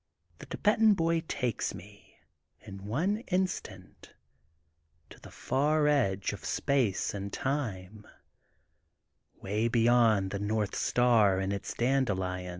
The 0.39 0.47
Thibetan 0.47 0.95
Boy 0.95 1.21
takes 1.27 1.75
me, 1.75 2.15
in 2.59 2.85
one 2.85 3.17
in 3.27 3.45
stant, 3.45 4.15
to 5.11 5.19
the 5.19 5.29
far 5.29 5.87
edge 5.87 6.33
of 6.33 6.43
Space 6.43 7.13
and 7.13 7.31
Time, 7.31 8.07
way 9.43 9.67
beyond 9.67 10.31
the 10.31 10.39
North 10.39 10.73
Star 10.73 11.37
and 11.39 11.53
its 11.53 11.75
dande 11.75 12.09
lions. 12.09 12.49